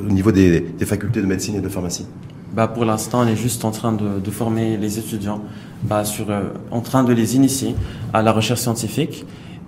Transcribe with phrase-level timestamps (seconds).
[0.00, 2.06] au niveau des, facultés de médecine et de pharmacie?
[2.52, 5.42] Bah pour l'instant, on est juste en train de, de former les étudiants,
[5.82, 7.74] bah sur, euh, en train de les initier
[8.12, 9.24] à la recherche scientifique.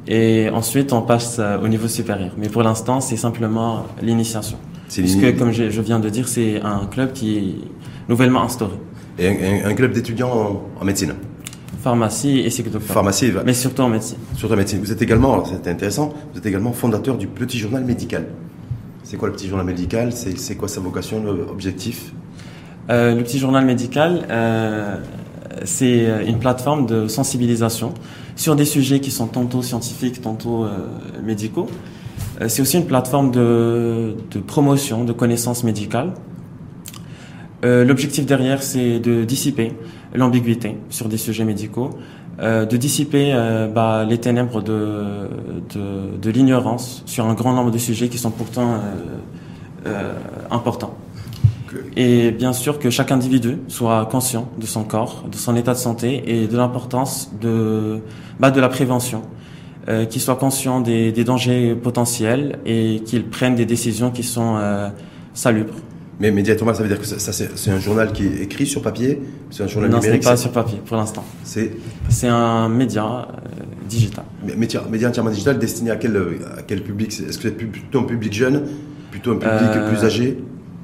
[0.08, 2.32] Et ensuite, on passe euh, au niveau supérieur.
[2.36, 4.56] Mais pour l'instant, c'est simplement l'initiation.
[4.88, 7.54] Puisque, comme je, je, viens de dire, c'est un club qui est
[8.08, 8.74] nouvellement instauré.
[9.18, 9.28] Et
[9.64, 11.14] un, club d'étudiants en, médecine?
[11.82, 14.18] Pharmacie et cycle Pharmacie, mais surtout en médecine.
[14.36, 14.80] Surtout en médecine.
[14.80, 18.26] Vous êtes également, c'est intéressant, vous êtes également fondateur du Petit Journal Médical.
[19.12, 20.10] C'est quoi le Petit Journal Médical?
[20.10, 22.14] C'est quoi sa vocation, l'objectif
[22.88, 24.96] euh, Le Petit Journal Médical, euh,
[25.64, 27.92] c'est une plateforme de sensibilisation
[28.36, 30.78] sur des sujets qui sont tantôt scientifiques, tantôt euh,
[31.22, 31.68] médicaux.
[32.40, 36.14] Euh, c'est aussi une plateforme de, promotion de connaissances médicales.
[37.66, 39.74] Euh, L'objectif derrière, c'est de dissiper
[40.14, 41.90] l'ambiguïté sur des sujets médicaux,
[42.40, 45.28] euh, de dissiper euh, bah, les ténèbres de,
[45.74, 48.80] de, de l'ignorance sur un grand nombre de sujets qui sont pourtant
[50.50, 50.94] importants.
[51.96, 55.78] Et bien sûr que chaque individu soit conscient de son corps, de son état de
[55.78, 58.00] santé et de l'importance de,
[58.38, 59.22] bah, de la prévention,
[59.88, 64.56] euh, qu'il soit conscient des, des, dangers potentiels et qu'il prenne des décisions qui sont
[64.56, 64.88] euh,
[65.34, 65.74] salubres.
[66.20, 68.82] Mais Média Thomas, ça veut dire que ça, c'est un journal qui est écrit sur
[68.82, 71.24] papier C'est un journal non, numérique Non, ce n'est pas sur papier pour l'instant.
[71.42, 71.72] C'est
[72.08, 74.24] C'est un média euh, digital.
[74.56, 76.16] Média, média entièrement digital destiné à quel,
[76.58, 77.10] à quel public?
[77.10, 78.62] Est-ce que c'est plutôt un public jeune
[79.10, 80.38] Plutôt un public euh, plus âgé?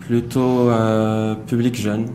[0.08, 2.06] plutôt euh, public jeune.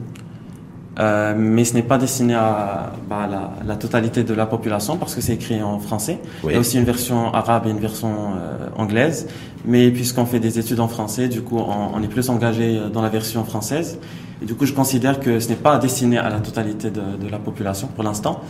[1.00, 5.16] Euh, mais ce n'est pas destiné à bah, la, la, totalité de la population parce
[5.16, 6.20] que c'est écrit en français.
[6.44, 9.28] Il y a aussi une version arabe et une version euh, anglaise.
[9.66, 13.02] Mais puisqu'on fait des études en français, du coup, on, on, est plus engagé dans
[13.02, 13.98] la version française.
[14.42, 17.30] Et du coup, je considère que ce n'est pas destiné à la totalité de, de
[17.30, 18.42] la population pour l'instant.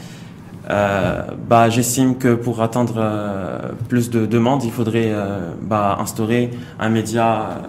[0.70, 5.14] Euh, bah, j'estime que pour atteindre euh, plus de demandes, il faudrait
[5.62, 6.50] bah, instaurer
[6.80, 7.62] un média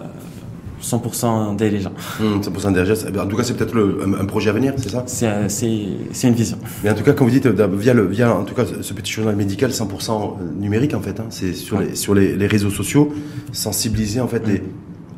[0.85, 1.91] 100% des gens.
[2.19, 2.93] 100% des gens.
[3.19, 3.75] En tout cas, c'est peut-être
[4.19, 5.03] un, projet à venir, c'est ça?
[5.07, 6.57] C'est une vision.
[6.83, 9.11] Mais en tout cas, comme vous dites, via, le, via en tout cas, ce petit
[9.11, 13.13] journal médical 100% numérique, en fait, hein, c'est sur, les, sur les, les, réseaux sociaux,
[13.51, 14.61] sensibiliser en fait les,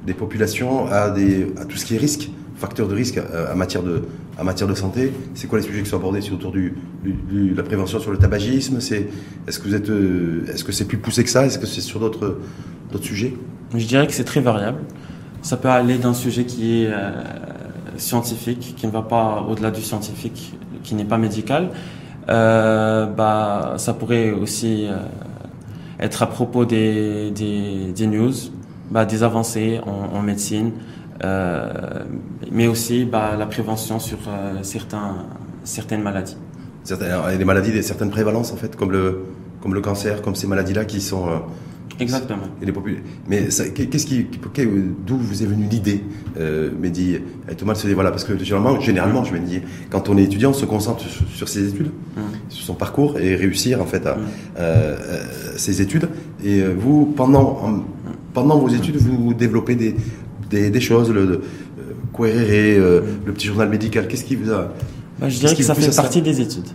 [0.05, 3.55] les, populations à, des, à tout ce qui est risque, facteur de risque euh, en
[3.55, 4.03] matière de,
[4.39, 5.11] en matière de santé.
[5.33, 8.17] C'est quoi les sujets qui sont abordés C'est autour du, du, la prévention sur le
[8.17, 8.79] tabagisme?
[8.79, 9.07] C'est
[9.47, 11.45] Est-ce que vous êtes, euh, est-ce que c'est plus poussé que ça?
[11.45, 12.37] Est-ce que c'est sur d'autres
[13.01, 13.33] sujets?
[13.75, 14.79] Je dirais que c'est très variable.
[15.41, 17.11] Ça peut aller d'un sujet qui est euh,
[17.97, 20.53] scientifique, qui ne va pas au-delà du scientifique,
[20.83, 21.69] qui n'est pas médical.
[22.29, 24.97] Euh, bah, ça pourrait aussi euh,
[25.99, 28.33] être à propos des, des, news,
[28.91, 30.71] bah, des avancées en, médecine,
[32.51, 34.17] mais aussi bah, la prévention sur
[34.63, 35.15] certains,
[35.63, 36.37] certaines maladies.
[36.83, 39.25] Certaines, des maladies, des, certaines prévalences en fait, comme le,
[39.61, 41.27] comme le cancer, comme ces maladies-là qui sont
[41.99, 42.43] Exactement.
[42.61, 42.73] Et les
[43.27, 44.27] Mais qu'est-ce qui,
[45.05, 46.03] d'où vous est venue l'idée,
[46.39, 47.17] euh, Mehdi
[47.57, 50.51] Thomas se dit voilà parce que généralement, généralement, je vais dire, quand on est étudiant,
[50.51, 51.03] on se concentre
[51.33, 52.21] sur, ses études, mmh.
[52.49, 54.19] sur son parcours et réussir en fait à, mmh.
[54.59, 55.23] euh, euh,
[55.57, 56.09] ses études.
[56.43, 57.83] Et euh, vous, pendant
[58.33, 59.95] pendant vos études, vous développez des
[60.49, 61.41] des, des choses, le, le
[62.25, 64.07] euh, le petit journal médical.
[64.07, 64.73] Qu'est-ce qui vous a
[65.19, 66.67] bah, Je dirais que ça fait partie des études.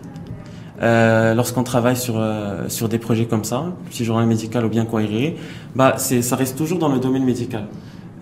[0.82, 4.84] Euh, lorsqu'on travaille sur euh, sur des projets comme ça, petit journal médical ou bien
[4.84, 5.34] Query,
[5.76, 7.66] bah c'est ça reste toujours dans le domaine médical.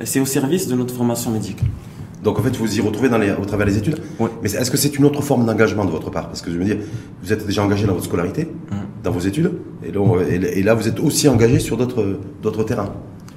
[0.04, 1.69] C'est au service de notre formation médicale.
[2.22, 3.99] Donc en fait, vous y retrouvez dans les, au travers des études.
[4.19, 4.28] Oui.
[4.43, 6.26] Mais est-ce que c'est une autre forme d'engagement de votre part?
[6.28, 6.76] Parce que je veux dire,
[7.22, 8.76] vous êtes déjà engagé dans votre scolarité, mmh.
[9.04, 12.93] dans vos études, et, donc, et, là vous êtes aussi engagé sur d'autres d'autres terrains.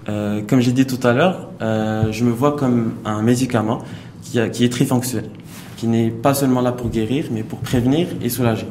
[0.09, 3.83] Euh, comme j'ai dit tout à l'heure, euh, je me vois comme un médicament
[4.22, 5.29] qui, a, qui est trifonctionnel,
[5.78, 8.67] qui n'est pas seulement là pour guérir, mais pour prévenir et soulager.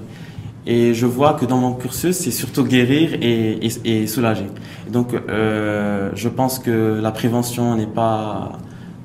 [0.66, 4.46] Et je vois que dans mon cursus, c'est surtout guérir et, et, et soulager.
[4.90, 8.52] Donc, euh, je pense que la prévention n'est pas,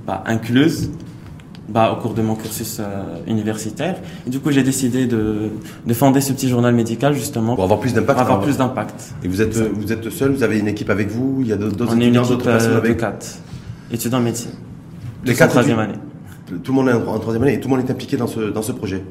[0.05, 0.91] pas incluse
[1.67, 2.83] bah, au cours de mon cursus euh,
[3.27, 3.95] universitaire.
[4.27, 5.49] Et du coup, j'ai décidé de,
[5.85, 8.19] de fonder ce petit journal médical justement pour avoir plus d'impact.
[8.19, 9.15] Avoir plus d'impact.
[9.23, 11.57] Et vous êtes vous êtes seul, vous avez une équipe avec vous, il y a
[11.57, 12.95] d'autres étudiants, d'autres personnes euh, avec.
[12.95, 13.39] De quatre
[13.91, 14.51] étudiants en médecine.
[15.25, 15.95] Les quatre troisième année.
[16.63, 18.51] Tout le monde est en troisième année et tout le monde est impliqué dans ce
[18.51, 19.03] dans ce projet.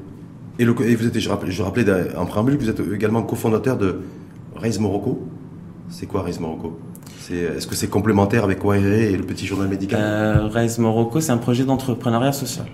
[0.58, 4.00] Et, le, vous êtes, je rappelais, en préambule que vous êtes également cofondateur de
[4.56, 5.26] Raise Morocco.
[5.88, 6.79] C'est quoi Raise Morocco?
[7.31, 10.00] Est-ce que c'est complémentaire avec OARE et le petit journal médical?
[10.00, 12.67] Euh, Raise Morocco, c'est un projet d'entrepreneuriat social.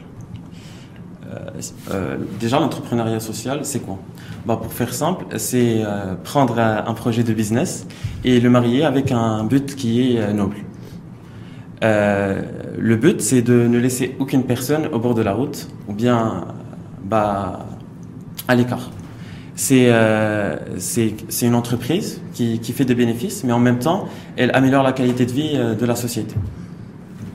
[1.33, 3.99] Euh, euh, déjà, l'entrepreneuriat social, c'est quoi?
[4.47, 7.87] Bah, Pour faire simple, c'est euh, prendre un projet de business
[8.25, 10.57] et le marier avec un but qui est noble.
[11.81, 16.47] Le but, c'est de ne laisser aucune personne au bord de la route ou bien
[17.05, 17.67] bah,
[18.49, 18.91] à l'écart.
[19.55, 20.57] C'est euh,
[21.43, 25.27] une entreprise qui, qui fait des bénéfices, mais en même temps, elle améliore la qualité
[25.27, 26.35] de vie euh, de la société.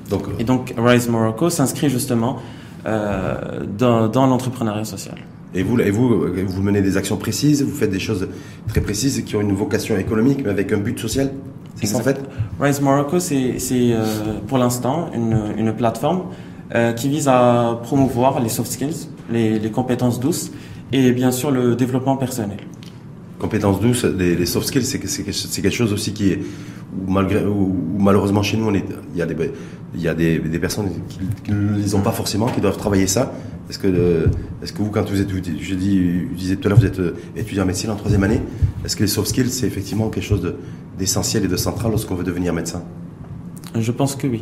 [0.09, 2.38] Donc, et donc Rise Morocco s'inscrit justement
[2.86, 5.15] dans, dans l'entrepreneuriat social.
[5.54, 8.30] Et vous, et vous, vous menez des actions précises, vous faites des choses
[8.69, 11.31] très précises qui ont une vocation économique, mais avec un but social
[11.75, 12.21] C'est ça en fait
[12.62, 13.57] Rise Morocco, c'est
[14.48, 16.27] pour l'instant une, une plateforme
[16.95, 20.51] qui vise à promouvoir les soft skills, les, les compétences douces
[20.92, 22.57] et bien sûr le développement personnel.
[23.39, 26.39] Compétences douces, les, soft skills, c'est quelque chose aussi qui est,
[27.07, 27.44] malgré,
[27.98, 29.36] malheureusement chez nous, on est, il y a des,
[29.94, 30.89] il y a des, des personnes
[31.44, 33.34] qui, ne les ont pas forcément, qui doivent travailler ça.
[33.69, 34.30] Est-ce que,
[34.63, 37.63] est-ce que vous, quand vous êtes, je dis, tout à l'heure, vous êtes euh, étudiant
[37.63, 38.42] en médecine en troisième année,
[38.84, 40.56] est-ce que les soft skills, c'est effectivement quelque chose
[40.98, 42.81] d'essentiel et de central lorsqu'on veut devenir médecin?
[43.75, 44.42] Je pense que oui.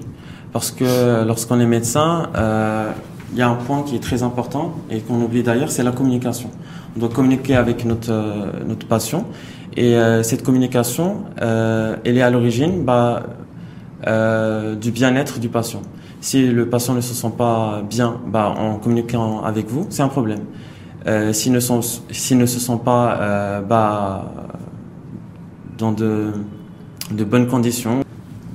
[0.53, 2.91] Parce que lorsqu'on est médecin, euh,
[3.31, 5.91] il y a un point qui est très important et qu'on oublie d'ailleurs, c'est la
[5.91, 6.49] communication.
[6.95, 9.25] On doit communiquer avec notre, euh, notre patient
[9.75, 13.23] et euh, cette communication, euh, elle est à l'origine bah,
[14.81, 15.81] du bien-être du patient.
[16.21, 20.07] Si le patient ne se sent pas bien bah, en communiquant avec vous, c'est un
[20.07, 20.41] problème.
[21.33, 24.31] s'il ne, s'il ne se sent pas bah,
[25.77, 26.33] dans de
[27.23, 28.04] bonnes conditions,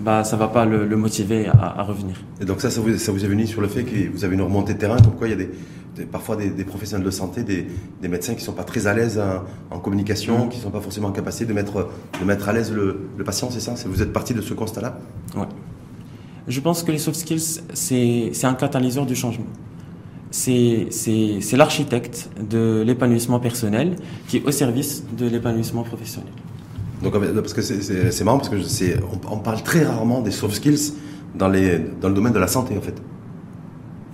[0.01, 2.17] bah, ça va pas le, motiver à, revenir.
[2.41, 4.35] Et donc ça, ça vous, ça vous, est venu sur le fait que vous avez
[4.35, 7.43] une remontée de terrain, comme quoi il y a des, parfois des, professionnels de santé,
[7.43, 7.67] des,
[8.01, 9.21] des, médecins qui sont pas très à l'aise
[9.71, 10.49] en, communication, mm.
[10.49, 11.89] qui sont pas forcément en capacité de mettre,
[12.19, 13.75] de mettre à l'aise le, le, patient, c'est ça?
[13.87, 14.99] Vous êtes parti de ce constat-là?
[15.37, 15.47] Oui.
[16.49, 19.47] Je pense que les soft skills, c'est un catalyseur du changement.
[20.31, 20.89] C'est
[21.53, 23.97] l'architecte de l'épanouissement personnel
[24.29, 26.33] qui est au service de l'épanouissement professionnel.
[27.03, 30.93] Donc, parce que c'est marrant, parce que on, on, parle très rarement des soft skills
[31.35, 32.95] dans, les, dans le domaine de la santé, en fait.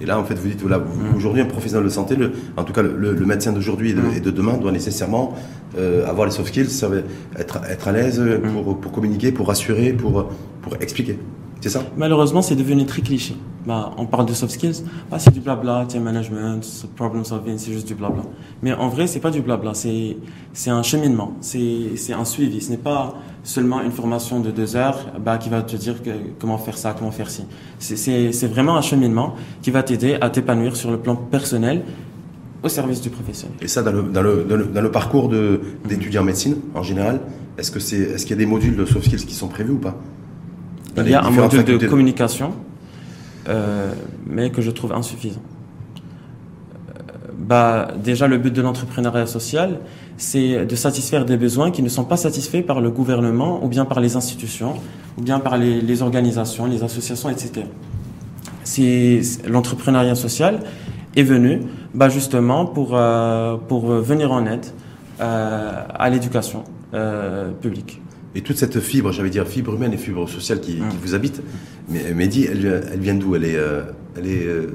[0.01, 1.17] Et là, en fait, vous dites, voilà, mm.
[1.17, 4.17] aujourd'hui, un professionnel de santé, le, en tout cas le, médecin d'aujourd'hui mm.
[4.17, 5.35] et, de demain, doit nécessairement
[5.79, 7.05] euh, avoir les soft skills, ça veut
[7.39, 8.53] être, être à l'aise mm.
[8.53, 10.29] pour, pour communiquer, pour rassurer, pour,
[10.63, 11.19] pour expliquer.
[11.67, 13.35] C'est ça Malheureusement, c'est devenu très cliché.
[13.67, 16.61] Bah, on parle de soft skills, bah, c'est du blabla, team management,
[16.95, 18.23] problem solving, c'est juste du blabla.
[18.63, 20.17] Mais en vrai, c'est pas du blabla, c'est
[20.53, 22.61] c'est un cheminement, c'est c'est un suivi.
[22.61, 26.11] Ce n'est pas seulement une formation de deux heures bah, qui va te dire que,
[26.39, 27.43] comment faire ça, comment faire ci.
[27.81, 27.97] C'est
[28.31, 31.83] c'est vraiment un cheminement qui va t'aider à t'épanouir sur le plan personnel
[32.63, 33.57] au service du professionnel.
[33.61, 35.29] Et ça, dans le, dans le, dans le, parcours
[35.85, 37.19] d'étudiant en médecine, en général,
[37.59, 39.73] est-ce que c'est, est-ce qu'il y a des modules de soft skills qui sont prévus
[39.73, 40.01] ou pas?
[41.05, 42.53] Il y a un module de communication,
[43.49, 43.93] euh,
[44.27, 45.43] mais que je trouve insuffisant.
[46.89, 47.03] Euh,
[47.39, 49.81] bah, déjà, le but de l'entrepreneuriat social,
[50.17, 53.85] c'est de satisfaire des besoins qui ne sont pas satisfaits par le gouvernement ou bien
[53.85, 54.75] par les institutions
[55.19, 57.67] ou bien par les, organisations, les associations, etc.
[58.65, 60.61] C'est l'entrepreneuriat social
[61.15, 61.63] est venu
[61.95, 64.67] bah, justement pour, euh, pour venir en aide
[65.19, 66.65] à l'éducation
[67.63, 68.03] publique.
[68.37, 70.89] Et toute cette fibre, j'allais dire fibre humaine et fibre sociale qui, mm.
[71.03, 71.41] vous habite,
[71.89, 73.35] mais Mehdi, elle, elle vient d'où?
[73.35, 73.81] Elle est, euh,
[74.15, 74.67] elle est euh,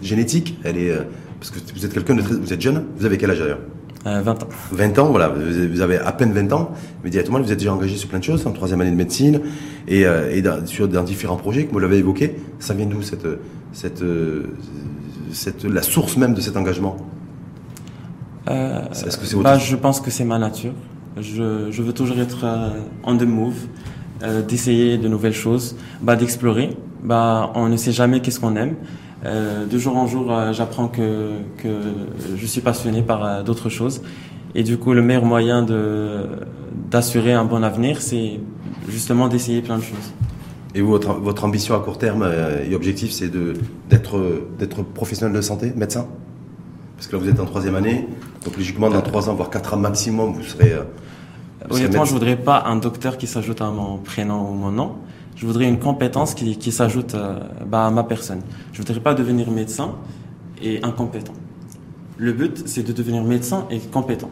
[0.00, 0.56] génétique?
[0.64, 1.02] Elle est euh,
[1.38, 2.82] parce que vous êtes quelqu'un de très, vous êtes jeune.
[2.96, 3.60] Vous avez quel âge d'ailleurs?
[4.06, 4.48] 20 ans.
[4.72, 5.28] 20 ans, voilà.
[5.28, 6.72] Vous avez à peine 20 ans,
[7.02, 9.40] mais directement, vous êtes déjà engagé sur plein de choses, en troisième année de médecine,
[9.88, 12.36] et, et dans, sur dans différents projets, comme vous l'avez évoqué.
[12.58, 13.26] Ça vient d'où cette,
[13.72, 14.04] cette,
[15.32, 16.98] cette, la source même de cet engagement?
[18.46, 20.74] Est-ce que c'est bah, Je pense que c'est ma nature.
[21.20, 23.66] Je, veux toujours être euh, on the move,
[24.22, 26.76] euh, d'essayer de nouvelles choses, bah, d'explorer.
[27.02, 28.74] Bah, on ne sait jamais qu'est-ce qu'on aime.
[29.24, 31.68] Euh, de jour en jour, j'apprends que, que
[32.36, 34.02] je suis passionné par d'autres choses.
[34.54, 36.26] Et du coup, le meilleur moyen de
[36.90, 38.38] d'assurer un bon avenir, c'est
[38.88, 40.12] justement d'essayer plein de choses.
[40.74, 42.28] Et votre, votre ambition à court terme
[42.68, 43.30] et objectif, c'est
[43.88, 44.20] d'être
[44.58, 46.06] d'être professionnel de santé, médecin?
[46.96, 48.06] Parce que là, vous êtes en troisième année,
[48.44, 50.74] donc logiquement, dans trois ans, voire quatre ans maximum, vous serez
[51.70, 54.92] Honnêtement, je voudrais pas un docteur qui s'ajoute à mon prénom ou mon nom.
[55.36, 58.40] Je voudrais une compétence qui, qui s'ajoute euh, bah, à ma personne.
[58.72, 59.94] Je voudrais pas devenir médecin
[60.62, 61.32] et incompétent.
[62.16, 64.30] Le but, c'est de devenir médecin et compétent.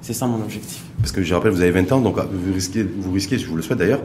[0.00, 0.82] C'est ça mon objectif.
[0.98, 3.46] Parce que je rappelle, vous avez 20 ans, donc ah, vous risquez, vous risquez je
[3.46, 4.00] vous le souhaite d'ailleurs,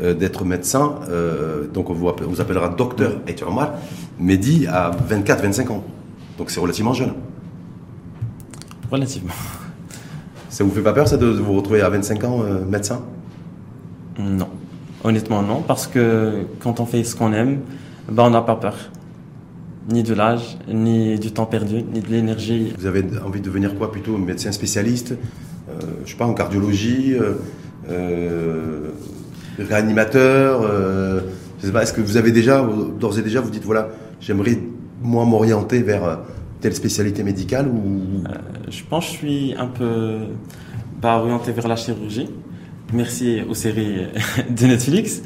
[0.00, 0.94] euh, d'être médecin.
[1.10, 3.72] Euh, donc on vous, vous appellera docteur Aït Omar,
[4.18, 5.84] dit à 24-25 ans.
[6.38, 7.12] Donc c'est relativement jeune.
[8.94, 9.32] Relativement.
[10.50, 13.02] Ça vous fait pas peur, ça, de vous retrouver à 25 ans euh, médecin?
[14.20, 14.46] Non.
[15.02, 15.62] Honnêtement, non.
[15.62, 17.58] Parce que quand on fait ce qu'on aime,
[18.08, 18.76] bah, on n'a pas peur.
[19.88, 22.72] Ni de l'âge, ni du temps perdu, ni de l'énergie.
[22.78, 25.10] Vous avez envie de devenir quoi plutôt Médecin spécialiste?
[25.68, 25.72] Euh,
[26.04, 27.32] Je sais pas, en cardiologie euh,
[27.90, 28.90] euh
[29.58, 30.62] Réanimateur
[31.60, 32.64] Je sais pas, est-ce que vous avez déjà,
[33.00, 33.88] d'ores et déjà, vous dites voilà,
[34.20, 34.60] j'aimerais
[35.02, 36.18] moi m'orienter vers
[36.64, 38.32] telle spécialité médicale ou euh,
[38.70, 40.20] Je pense que je suis un peu
[41.02, 42.30] orienté vers la chirurgie.
[42.94, 44.06] Merci aux séries
[44.58, 45.20] de Netflix.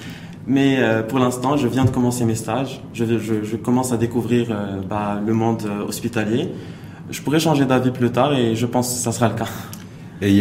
[0.48, 2.80] Mais euh, pour l'instant, je viens de commencer mes stages.
[2.92, 6.48] Je, je, je commence à découvrir euh, bah, le monde hospitalier.
[7.08, 9.48] Je pourrais changer d'avis plus tard et je pense que ça sera le cas.
[10.20, 10.40] Et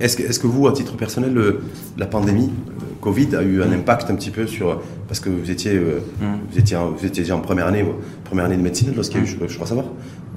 [0.00, 1.36] est-ce que, est que vous, à titre personnel,
[1.98, 2.50] la pandémie,
[3.00, 6.24] Covid a eu un impact un petit peu sur parce que vous étiez euh, mm.
[6.50, 7.84] vous étiez vous étiez en première année
[8.24, 9.48] première année de médecine lorsqu'il y a eu mm.
[9.48, 9.86] je, crois savoir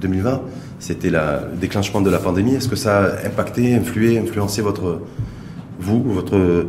[0.02, 0.42] 2020
[0.82, 2.54] c'était le déclenchement de la pandémie.
[2.54, 5.00] Est-ce que ça a impacté influé influencé votre
[5.78, 6.66] vous votre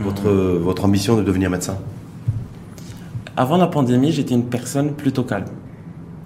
[0.00, 1.76] votre votre ambition de devenir médecin?
[3.36, 5.50] Avant la pandémie j'étais une personne plutôt calme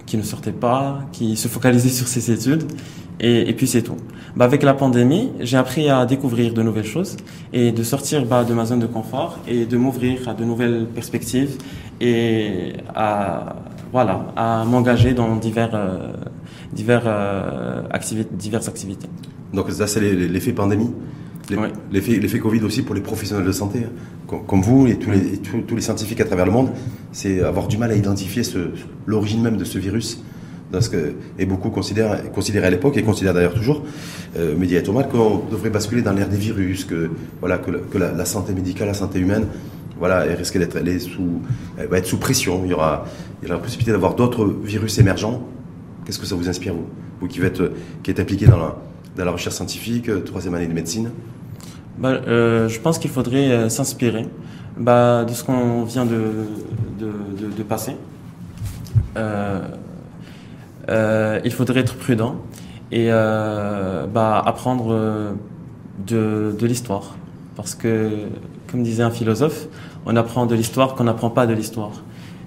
[0.05, 2.65] qui ne sortait pas qui se focalisait sur ses études
[3.19, 3.95] et, puis c'est tout.
[4.35, 7.15] Bah, avec la pandémie, j'ai appris à découvrir de nouvelles choses
[7.53, 10.87] et de sortir bah, de ma zone de confort et de m'ouvrir à de nouvelles
[10.93, 11.57] perspectives
[12.01, 13.55] et à
[13.91, 16.13] voilà à m'engager dans divers euh,
[16.73, 17.81] divers euh,
[18.31, 19.07] diverses activités.
[19.53, 20.91] Donc ça c'est l'effet pandémie.
[21.91, 24.37] L'effet Covid aussi pour les professionnels de santé, hein.
[24.47, 26.69] comme vous et tous les, tous, les scientifiques à travers le monde,
[27.11, 28.43] c'est avoir du mal à identifier
[29.05, 30.23] l'origine même de ce virus
[30.73, 33.83] parce que, et beaucoup considèrent, considéraient à l'époque, et considèrent d'ailleurs toujours,
[34.35, 38.25] euh, Média et Thomas, qu'on devrait basculer dans l'ère des virus, que, voilà, que, la,
[38.25, 39.45] santé médicale, la santé humaine,
[39.99, 41.41] voilà, elle risque d'être sous,
[41.77, 42.61] elle va être sous pression.
[42.65, 43.05] Il y aura,
[43.41, 45.47] il y aura la possibilité d'avoir d'autres virus émergents.
[46.05, 46.73] Qu'est-ce que ça vous inspire,
[47.19, 47.61] vous qui, êtes,
[48.03, 48.75] qui êtes impliqué dans la,
[49.15, 51.11] dans la recherche scientifique, euh, troisième année de médecine
[51.97, 54.27] bah, euh, Je pense qu'il faudrait euh, s'inspirer
[54.77, 56.47] bah, de ce qu'on vient de,
[56.99, 57.95] de, passer.
[59.17, 59.61] Euh,
[60.89, 62.35] euh, il faudrait être prudent
[62.91, 65.31] et euh, bah, apprendre euh,
[66.05, 67.15] de, de l'histoire.
[67.55, 68.09] Parce que,
[68.69, 69.67] comme disait un philosophe,
[70.05, 71.91] on apprend de l'histoire qu'on n'apprend pas de l'histoire.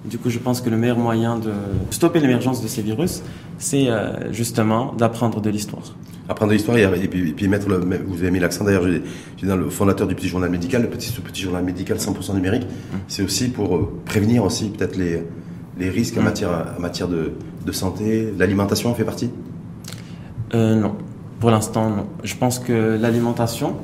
[0.09, 1.51] Du coup, je pense que le meilleur moyen de
[1.91, 3.21] stopper l'émergence de ces virus,
[3.57, 5.95] c'est euh, justement d'apprendre de l'histoire.
[6.29, 7.77] Apprendre de l'histoire et, puis, mettre le.
[8.07, 8.85] Vous avez mis l'accent d'ailleurs,
[9.37, 12.35] j'ai dans le fondateur du petit journal médical, le petit, ce petit journal médical 100%
[12.35, 12.63] numérique.
[12.63, 12.95] Mmh.
[13.07, 15.23] C'est aussi pour prévenir aussi peut-être les,
[15.79, 16.25] les risques en mmh.
[16.25, 17.33] matière, en matière de,
[17.67, 19.29] de santé L'alimentation en fait partie?
[20.53, 20.95] Euh, Non,
[21.39, 22.07] pour l'instant non.
[22.23, 23.75] Je pense que l'alimentation,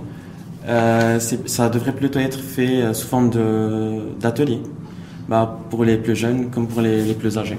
[0.67, 3.29] euh, ça devrait plutôt être fait euh, sous forme
[4.19, 4.61] d'atelier,
[5.27, 7.57] bah, pour les plus jeunes comme pour les, plus âgés.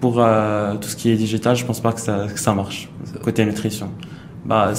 [0.00, 2.90] pour tout ce qui est digital, je pense pas que ça, que ça marche,
[3.22, 3.88] côté nutrition.
[4.44, 4.72] Bah,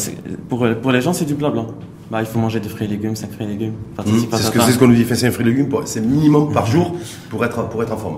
[0.50, 1.66] pour, pour les gens, c'est du blabla.
[2.12, 3.74] Bah, il faut manger des fruits et légumes, 5 fruits et légumes.
[3.98, 6.66] Mmh, c'est ce qu'on ce nous dit, c'est un fruit et légumes, c'est minimum par
[6.66, 6.94] jour
[7.30, 8.18] pour être, pour être en forme.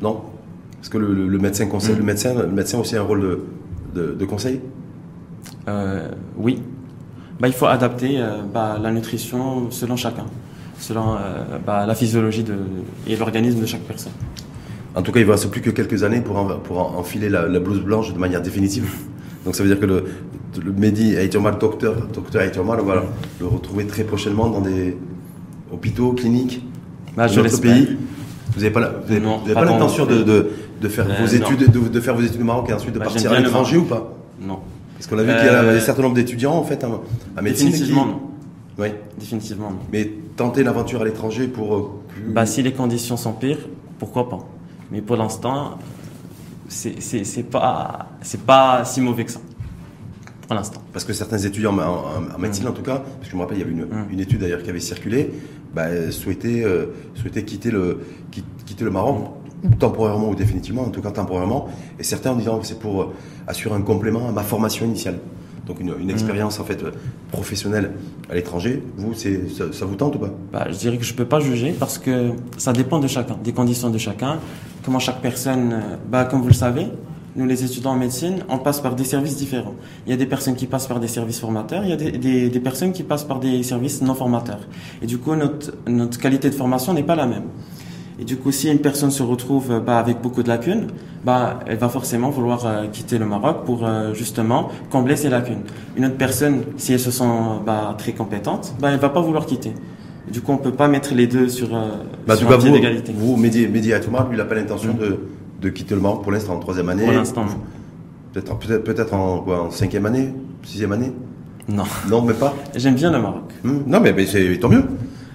[0.00, 0.20] Non?
[0.80, 2.06] Est-ce que le, médecin conseille, le, mm.
[2.06, 3.40] médecin, le médecin aussi un rôle
[3.94, 4.60] de, conseil?
[5.68, 6.62] Euh, Oui.
[7.40, 10.26] Bah, il faut adapter euh, bah, la nutrition selon chacun,
[10.78, 12.54] selon euh, bah, la physiologie de,
[13.06, 14.12] et l'organisme de chaque personne.
[14.94, 17.80] En tout cas, il ne reste plus que quelques années pour, pour enfiler la, blouse
[17.80, 18.90] blanche de manière définitive.
[19.44, 20.04] Donc ça veut dire que le,
[20.62, 23.02] le Mehdi mal docteur, docteur mal, on va
[23.40, 24.96] le retrouver très prochainement dans des
[25.72, 26.64] hôpitaux, cliniques,
[27.16, 27.96] bah, dans notre pays.
[28.54, 30.50] Vous n'avez pas, pas l'intention de, de,
[30.80, 33.06] de, faire vos études, de, de, faire vos études au Maroc et ensuite de bah,
[33.06, 34.12] partir à l'étranger ou pas?
[34.40, 34.58] Non.
[34.94, 37.42] Parce qu'on a vu qu'il y a euh, un certain nombre d'étudiants en fait à
[37.42, 37.70] médecine.
[37.70, 38.20] Définitivement non.
[38.78, 38.88] Oui.
[39.18, 39.72] Définitivement.
[39.92, 41.74] Mais tenter l'aventure à l'étranger pour.
[41.74, 41.90] Euh,
[42.28, 44.38] bah si les conditions sont pires, pourquoi pas.
[44.90, 45.78] Mais pour l'instant,
[46.68, 49.40] c'est pas c'est pas si mauvais que ça.
[50.46, 50.82] Pour l'instant.
[50.92, 52.68] Parce que certains étudiants en, médecine, mm.
[52.68, 54.06] en tout cas, parce que je me rappelle, il y avait une, mm.
[54.10, 55.30] une étude d'ailleurs qui avait circulé,
[55.72, 56.86] bah, souhaitaient, euh,
[57.46, 58.00] quitter, le,
[58.66, 59.30] quitter le Maroc,
[59.78, 63.14] temporairement ou définitivement, en tout cas temporairement, et certains en disant que c'est pour euh,
[63.46, 65.18] assurer un complément à ma formation initiale.
[65.66, 66.82] Donc une, expérience en fait
[67.30, 67.92] professionnelle
[68.28, 70.34] à l'étranger, vous, ça, vous tente ou pas?
[70.52, 73.52] Bah, Je dirais que je peux pas juger parce que ça dépend de chacun, des
[73.52, 74.38] conditions de chacun,
[74.84, 76.88] comment chaque personne, euh, bah, comme vous le savez,
[77.36, 79.74] nous les étudiants en médecine, on passe par des services différents.
[80.06, 82.50] Il y a des personnes qui passent par des services formateurs, il y a des,
[82.50, 84.60] des, personnes qui passent par des services non formateurs.
[85.00, 87.44] Et du coup, notre, notre qualité de formation n'est pas la même.
[88.22, 90.86] Et du coup, si une personne se retrouve bah, avec beaucoup de lacunes,
[91.24, 95.62] bah, elle va forcément vouloir euh, quitter le Maroc pour euh, justement combler ses lacunes.
[95.96, 97.24] Une autre personne, si elle se sent
[97.66, 99.72] bah, très compétente, bah, elle va pas vouloir quitter.
[100.30, 101.88] du coup, on peut pas mettre les deux sur, euh,
[102.24, 103.12] bah, sur un pied d'égalité.
[103.12, 103.96] Vous, Mehdi, Mehdi lui,
[104.30, 104.98] il n'a pas l'intention mm.
[104.98, 105.18] de
[105.62, 107.46] de quitter le Maroc pour l'instant en troisième année Pour l'instant,
[108.32, 111.12] Peut-être peut-être peut-être en quoi en cinquième année, sixième année?
[111.68, 111.84] Non.
[112.08, 112.54] Non, mais pas?
[112.76, 113.52] J'aime bien le Maroc.
[113.64, 113.80] Hmm.
[113.86, 114.84] Non, mais, mais c'est tant mieux.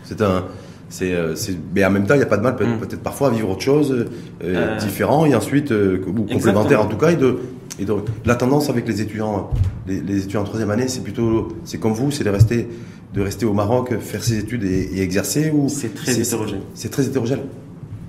[0.03, 0.45] C'est un
[0.89, 1.35] c'est, euh,
[1.75, 2.79] mais en même temps, il n'y a pas de mal hmm.
[2.79, 4.05] peut-être parfois à vivre autre chose, euh,
[4.43, 7.11] euh, différent et ensuite ou complémentaire en tout cas.
[7.11, 7.39] Et de,
[7.79, 7.93] et de,
[8.25, 9.49] la tendance avec les étudiants,
[9.87, 12.69] les, étudiants en troisième année, c'est plutôt, c'est comme vous, c'est de rester,
[13.13, 16.61] de rester au Maroc, faire ses études et, exercer ou c'est très hétérogène.
[16.73, 17.41] C'est très hétérogène.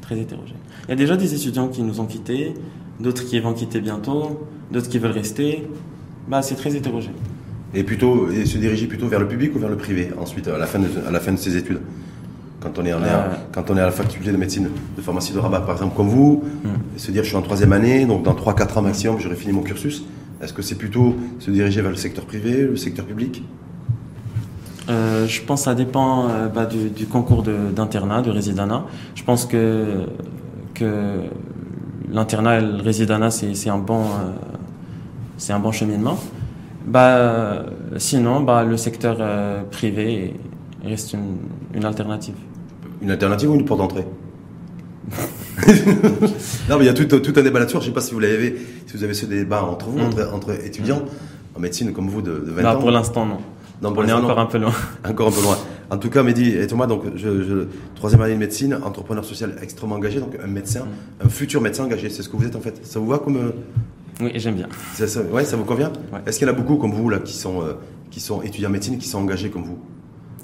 [0.01, 0.57] Très hétérogène.
[0.87, 2.55] Il y a déjà des étudiants qui nous ont quittés,
[3.01, 5.69] d'autres qui vont quitter bientôt, d'autres qui veulent rester.
[6.29, 7.15] Bah, c'est très hétérogène.
[7.75, 10.57] Et plutôt, et se diriger plutôt vers le public ou vers le privé ensuite, à
[10.57, 11.81] la fin de, à la fin de ses études?
[12.61, 12.93] Quand on est,
[13.53, 16.09] quand on est à la faculté de médecine de pharmacie de Rabat, par exemple, comme
[16.09, 16.69] vous, mm.
[16.97, 19.53] et se dire je suis en troisième année, donc dans 3-4 ans maximum, j'aurai fini
[19.53, 20.05] mon cursus.
[20.43, 23.43] Est-ce que c'est plutôt se diriger vers le secteur privé, le secteur public?
[24.89, 28.85] Euh, je pense que ça dépend euh, bah, du, concours d'internat, de, résidana.
[29.15, 30.07] Je pense que,
[30.75, 31.25] que
[32.11, 34.33] l'internat et le résidana, c'est un, bon, euh,
[35.37, 36.19] c'est un bon cheminement.
[36.87, 37.67] Bah,
[37.99, 39.19] sinon, bah, le secteur
[39.71, 40.35] privé
[40.85, 41.37] reste une,
[41.75, 42.35] une, alternative.
[43.03, 44.07] Une alternative ou une porte d'entrée?
[46.69, 47.77] Non, mais il y a tout, tout un débat là-dessus.
[47.77, 48.57] Je ne sais pas si vous l'avez,
[48.87, 50.35] si vous avez ce débat entre vous, mm.
[50.35, 51.03] entre, étudiants
[51.57, 52.81] en médecine comme vous de, 20 bah, ans.
[52.81, 53.39] Pour l'instant, non.
[53.81, 54.73] Non, on est encore un peu loin.
[55.09, 55.57] Encore un peu loin.
[55.91, 59.95] En tout cas, Mehdi et Thomas, donc, je, troisième année de médecine, entrepreneur social extrêmement
[59.95, 61.27] engagé, donc un médecin, mm.
[61.27, 62.11] un futur médecin engagé.
[62.11, 62.85] C'est ce que vous êtes en fait.
[62.85, 63.37] Ça vous va comme.
[63.37, 63.53] Euh,
[64.21, 64.69] oui, j'aime bien.
[64.95, 65.93] Ça, ça, ouais, ça vous convient?
[66.27, 67.75] Est-ce qu'il y en a beaucoup comme vous là qui sont, euh,
[68.11, 69.79] qui sont étudiants en médecine qui sont engagés comme vous?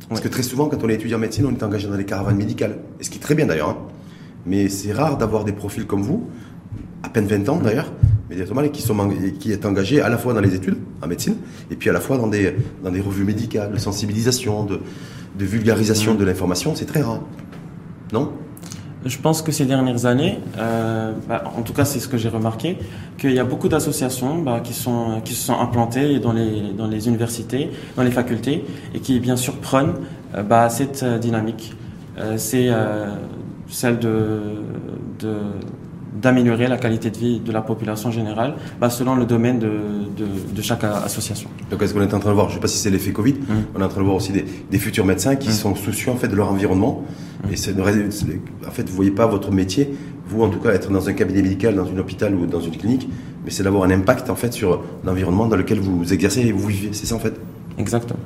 [0.08, 2.04] Parce que très souvent, quand on est étudiant en médecine, on est engagé dans les
[2.04, 2.78] caravanes médicales.
[3.00, 3.70] Et ce qui est très bien d'ailleurs.
[3.70, 3.78] Hein.
[4.46, 6.28] Mais c'est rare d'avoir des profils comme vous,
[7.02, 7.90] à peine 20 ans d'ailleurs,
[8.30, 11.36] et qui, sont, qui est engagé à la fois dans les études en médecine
[11.70, 14.80] et puis à la fois dans des, dans des revues médicales, de sensibilisation, de,
[15.38, 16.74] de vulgarisation de l'information.
[16.74, 17.20] C'est très rare.
[18.12, 18.32] Non?
[19.04, 22.28] Je pense que ces dernières années, euh, bah, en tout cas c'est ce que j'ai
[22.28, 22.78] remarqué,
[23.18, 26.86] qu'il y a beaucoup d'associations bah, qui, sont, qui se sont implantées dans les, dans
[26.86, 29.94] les universités, dans les facultés, et qui bien sûr prennent
[30.34, 31.74] euh, bah, cette euh, dynamique.
[32.36, 32.70] c'est
[33.68, 34.40] celle de,
[35.18, 35.36] de
[36.14, 39.70] d'améliorer la qualité de vie de la population générale bah, selon le domaine de,
[40.54, 41.50] de, chaque association.
[41.70, 43.12] Donc est-ce qu'on est en train de voir, je ne sais pas si c'est l'effet
[43.12, 43.54] Covid, mmh.
[43.74, 45.52] on est en train de voir aussi des, des futurs médecins qui mmh.
[45.52, 47.02] sont soucieux en fait de leur environnement.
[47.44, 47.52] Mmh.
[47.52, 49.94] Et c'est, en fait, vous ne voyez pas votre métier,
[50.26, 52.76] vous en tout cas être dans un cabinet médical, dans un hôpital ou dans une
[52.76, 53.08] clinique,
[53.44, 56.66] mais c'est d'avoir un impact en fait sur l'environnement dans lequel vous exercez et vous
[56.66, 56.90] vivez.
[56.92, 57.34] C'est ça en fait?
[57.76, 58.20] Exactement.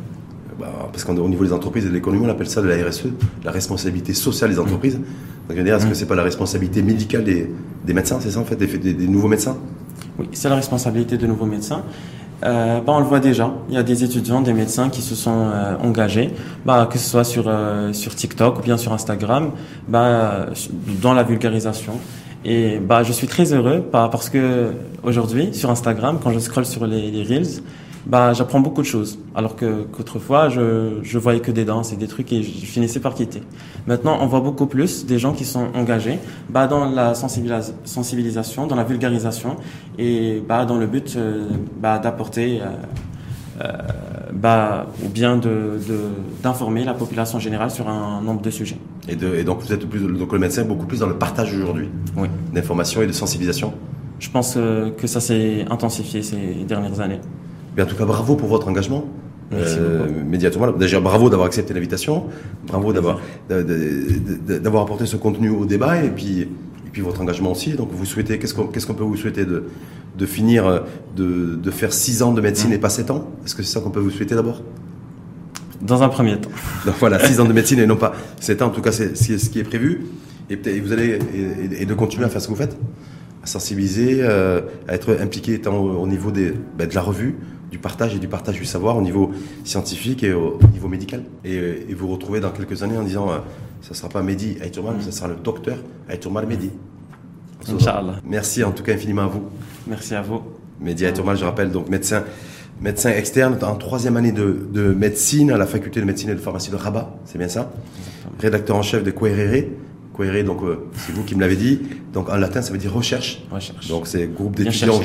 [0.58, 3.06] Bah, parce qu'au niveau des entreprises et de l'économie, on appelle ça de la RSE,
[3.44, 4.94] la responsabilité sociale des entreprises.
[4.94, 5.04] Donc,
[5.50, 7.48] je veux dire, est-ce que c'est pas la responsabilité médicale des,
[7.84, 9.56] des médecins, c'est ça en fait, des, des, nouveaux médecins?
[10.18, 11.82] Oui, c'est la responsabilité de nouveaux médecins.
[12.44, 15.14] Euh, bah, on le voit déjà, il y a des étudiants, des médecins qui se
[15.14, 16.30] sont euh, engagés,
[16.66, 19.52] bah, que ce soit sur, euh, sur TikTok ou bien sur Instagram,
[19.88, 20.46] bah,
[21.00, 21.94] dans la vulgarisation.
[22.44, 24.72] Et bah, je suis très heureux parce que
[25.04, 27.62] aujourd'hui, sur Instagram, quand je scrolle sur les, les Reels,
[28.08, 29.18] bah, j'apprends beaucoup de choses.
[29.34, 33.00] Alors que qu'autrefois, je, je voyais que des danses et des trucs et je finissais
[33.00, 33.42] par quitter.
[33.86, 36.18] Maintenant, on voit beaucoup plus des gens qui sont engagés
[36.48, 39.56] bah, dans la sensibilisation, dans la vulgarisation
[39.98, 41.48] et bah, dans le but euh,
[41.80, 42.66] bah, d'apporter euh,
[43.62, 43.72] euh,
[44.32, 45.78] bah, ou bien de,
[46.42, 48.78] d'informer la population générale sur un nombre de sujets.
[49.08, 51.54] Et, de, et donc vous êtes plus, donc le médecin beaucoup plus dans le partage
[51.54, 52.28] aujourd'hui oui.
[52.54, 53.72] d'informations et de sensibilisation?
[54.18, 54.58] Je pense
[54.98, 57.20] que ça s'est intensifié ces dernières années
[57.82, 59.04] en tout cas, bravo pour votre engagement.
[59.52, 60.06] Euh,
[60.78, 62.24] Déjà, bravo d'avoir accepté l'invitation,
[62.66, 67.72] bravo d'avoir d'avoir apporté ce contenu au débat et puis et puis votre engagement aussi.
[67.72, 69.64] Donc, vous souhaitez qu'est-ce qu'on qu'est-ce qu'on peut vous souhaiter de
[70.18, 70.84] de finir
[71.16, 73.30] de, de faire six ans de médecine et pas sept ans?
[73.44, 74.62] Est-ce que c'est ça qu'on peut vous souhaiter d'abord?
[75.80, 76.50] Dans un premier temps.
[76.86, 78.66] Donc voilà, six ans de médecine et non pas sept ans.
[78.66, 80.06] En tout cas, c'est ce qui est prévu.
[80.50, 81.18] Et, vous allez
[81.78, 82.76] et, de continuer à faire ce que vous faites,
[83.42, 87.36] à sensibiliser, euh, à être impliqué tant au, niveau des, ben, de la revue
[87.70, 89.30] du partage et du partage du savoir au niveau
[89.64, 91.22] scientifique et au, niveau médical.
[91.44, 93.38] Et, vous retrouvez dans quelques années en disant euh,
[93.82, 95.78] ça ne sera pas Mehdi Aïtourmal, mais ça sera le docteur
[96.08, 96.70] Aïtourmal Mehdi.
[97.68, 98.20] Inch'Allah.
[98.24, 99.42] Merci en tout cas infiniment à vous.
[99.86, 100.42] Merci à vous.
[100.80, 102.24] Mehdi Aïtourmal, je rappelle, donc médecin,
[102.80, 106.70] médecin externe en troisième année de, médecine à la faculté de médecine et de pharmacie
[106.70, 107.70] de Rabat, c'est bien ça?
[108.40, 109.10] Rédacteur en chef de.
[110.18, 111.80] Querere, donc euh, c'est vous qui me l'avez dit.
[112.12, 113.42] Donc en latin, ça veut dire recherche.
[113.50, 113.88] Recherche.
[113.88, 115.00] Donc c'est groupe d'étudiants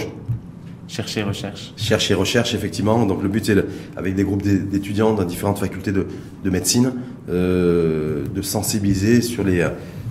[0.87, 1.73] Chercher, recherche.
[1.77, 3.05] Chercher, recherche, effectivement.
[3.05, 3.55] Donc le but, c'est
[3.95, 6.07] avec des groupes d'étudiants dans différentes facultés de,
[6.43, 6.51] de
[7.29, 9.65] euh, de sensibiliser sur, les,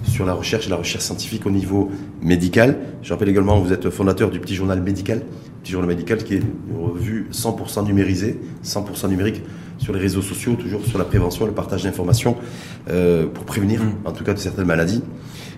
[0.05, 1.91] sur la recherche et la recherche scientifique au niveau
[2.23, 2.79] médical.
[3.03, 5.23] Je rappelle également, vous êtes fondateur du Petit Journal Médical,
[5.63, 9.43] Petit Journal Médical qui est une revue 100% numérisée, 100% numérique
[9.79, 12.37] sur les réseaux sociaux, toujours sur la prévention, le partage d'informations
[12.89, 13.95] euh, pour prévenir, mm.
[14.05, 15.03] en tout cas, de certaines maladies.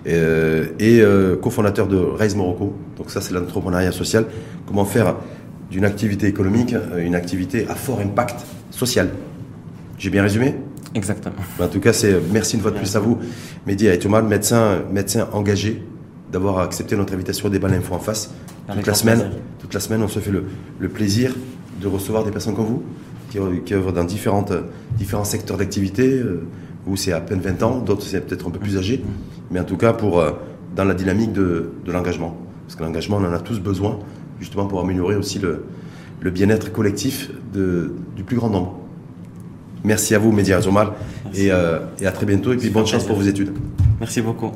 [0.07, 2.73] Euh, et euh, cofondateur de Raise Morocco.
[2.97, 4.25] Donc ça, c'est l'entrepreneuriat social.
[4.67, 5.15] Comment faire
[5.71, 9.09] d'une activité économique euh, une activité à fort impact social.
[9.97, 10.55] J'ai bien résumé?
[10.93, 11.35] Exactement.
[11.59, 13.17] En tout cas, c'est merci une fois de plus à vous,
[13.65, 15.83] Mehdi Thomas, médecin, médecin engagé,
[16.31, 18.33] d'avoir accepté notre invitation au débat l'info en face.
[18.71, 20.45] toute la semaine, toute la semaine, on se fait le,
[20.79, 21.35] le, plaisir
[21.81, 22.83] de recevoir des personnes comme vous
[23.29, 24.53] qui, qui œuvrent dans différentes,
[24.97, 26.21] différents secteurs d'activité.
[26.85, 29.03] Vous, c'est à peine 20 ans, d'autres, c'est peut-être un peu plus âgé
[29.51, 30.31] mais en tout cas pour, euh,
[30.75, 32.37] dans la dynamique de, de l'engagement.
[32.65, 33.99] Parce que l'engagement, on en a tous besoin,
[34.39, 35.65] justement pour améliorer aussi le,
[36.21, 38.79] le bien-être collectif de, du plus grand nombre.
[39.83, 40.93] Merci à vous, Média Azomal,
[41.35, 42.53] et, et, à très bientôt.
[42.53, 43.53] Et puis bonne chance pour vos études.
[43.99, 44.51] Merci beaucoup.